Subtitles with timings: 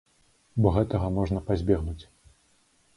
[0.65, 1.99] Бо гэтага можна пазбегнуць.